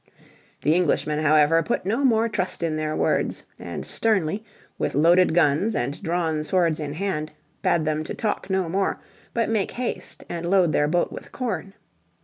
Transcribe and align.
The 0.63 0.73
Englishmen, 0.73 1.19
however, 1.19 1.61
put 1.61 1.85
no 1.85 2.03
more 2.03 2.27
trust 2.27 2.63
in 2.63 2.75
their 2.75 2.95
words 2.95 3.43
and 3.59 3.85
sternly, 3.85 4.43
with 4.79 4.95
loaded 4.95 5.35
guns 5.35 5.75
and 5.75 6.01
drawn 6.01 6.43
swords 6.43 6.79
in 6.79 6.93
hand, 6.93 7.31
bade 7.61 7.85
them 7.85 8.03
to 8.05 8.15
talk 8.15 8.49
no 8.49 8.67
more, 8.67 8.99
but 9.35 9.47
make 9.47 9.73
haste 9.73 10.23
and 10.27 10.49
load 10.49 10.71
their 10.71 10.87
boat 10.87 11.11
with 11.11 11.31
corn. 11.31 11.75